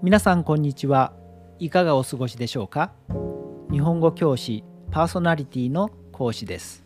[0.00, 1.12] 皆さんこんにちは。
[1.58, 2.92] いかがお過ごしでしょうか？
[3.72, 4.62] 日本語教師
[4.92, 6.84] パーソナリティの講師です。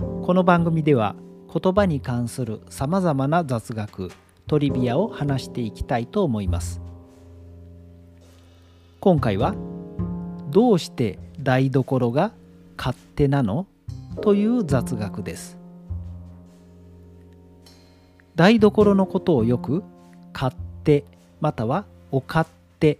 [0.00, 1.14] この番組では
[1.52, 4.10] 言葉に関するさまざまな雑学
[4.48, 6.80] トリビアを話していきたいと思います。
[8.98, 9.54] 今回は
[10.50, 12.32] どうして台所が
[12.76, 13.68] 勝手なの？
[14.22, 15.56] という雑学です。
[18.34, 19.84] 台所のことをよく
[20.34, 21.04] 勝手
[21.40, 22.48] またはお勝
[22.80, 22.98] 手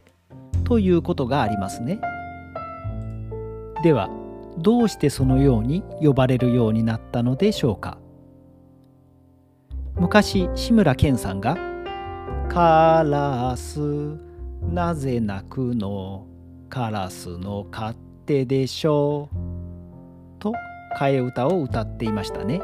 [0.65, 2.01] ということがありますね。
[3.83, 4.11] では
[4.59, 7.98] どうしてそのように呼ばれるようになったのでしょうか。
[9.97, 11.57] 昔志村けんさんが
[12.48, 14.17] 「カラス
[14.62, 16.25] なぜ泣くの？
[16.69, 19.37] カラスの勝手でしょう」
[20.39, 20.53] と
[20.98, 22.61] 替え歌を歌っていましたね。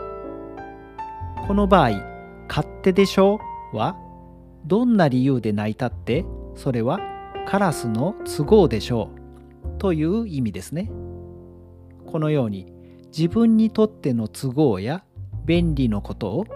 [1.47, 1.91] この場合
[2.48, 3.39] 「勝手でしょ？
[3.73, 3.97] う」は
[4.67, 6.25] どんな理由で泣いたって？
[6.57, 7.01] それは
[7.47, 9.79] カラスの都合でしょう。
[9.79, 10.91] という意味ですね。
[12.07, 12.73] このように
[13.07, 15.05] 自分にとっての都合や
[15.45, 16.47] 便利のことを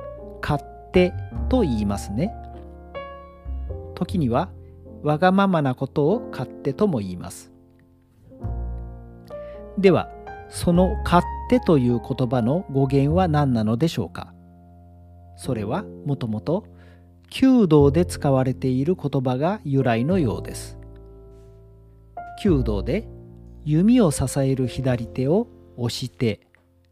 [0.40, 1.12] 勝手
[1.48, 2.34] と言いますね。
[3.94, 4.50] 時には
[5.02, 7.52] わがままなことを勝手とも言います。
[9.76, 10.08] では
[10.48, 14.32] その勝手という言葉の語源は何なのでしょうか？
[15.36, 16.64] それはもともと
[17.30, 20.78] 弓道で使われている言葉が由来のようです。
[22.42, 23.06] 弓道で
[23.64, 26.40] 弓を支える左手を押して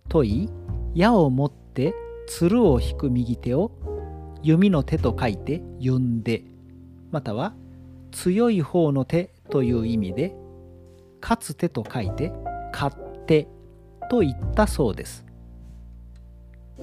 [0.08, 0.50] と言い
[0.94, 1.94] 矢を持って
[2.26, 3.72] 鶴を引く右手を
[4.42, 6.44] 弓の手と書いてゆんで
[7.10, 7.54] または
[8.12, 10.34] 強い方の手という意味で
[11.20, 12.32] 勝つ手と書いて
[12.72, 12.94] 勝
[13.26, 13.48] 手
[14.10, 15.24] と言ったそうです。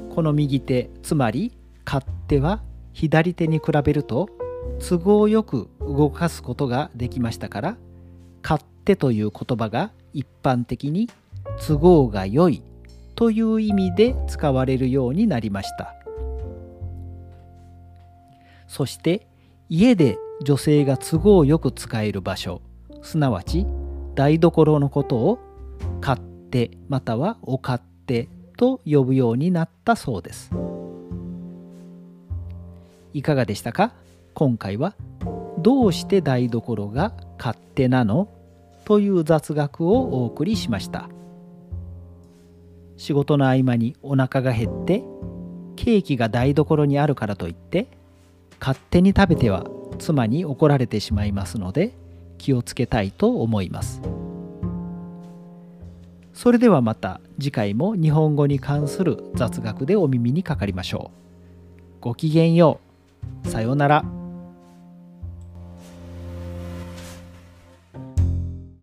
[0.09, 2.63] この右手つまり勝手は
[2.93, 4.29] 左手に比べると
[4.87, 7.77] 都合よく動かすことができましたから
[8.41, 11.09] 勝手という言葉が一般的に
[11.65, 12.63] 都合が良い
[13.15, 15.95] という意味で使われるようになりました
[18.67, 19.27] そして
[19.69, 22.61] 家で女性が都合よく使える場所
[23.01, 23.65] すなわち
[24.15, 25.39] 台所のことを
[26.01, 26.21] 勝
[26.51, 30.51] 手またはお勝手と呼ぶようになったそうです。
[33.13, 33.93] いかがでしたか？
[34.33, 34.95] 今回は
[35.59, 38.29] どうして台所が勝手なの？
[38.85, 41.09] という雑学をお送りしました。
[42.97, 45.03] 仕事の合間にお腹が減って
[45.75, 47.87] ケーキが台所にあるからといって
[48.59, 49.65] 勝手に食べては
[49.99, 51.93] 妻に怒られてしまいますので
[52.37, 54.01] 気をつけたいと思います。
[56.33, 62.01] それではまた次回も日本語に関する雑学でお耳にかかりましょう。
[62.01, 62.82] ごきげんよう。
[63.53, 64.22] さようなら。